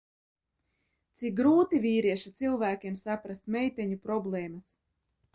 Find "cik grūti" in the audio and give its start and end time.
1.19-1.79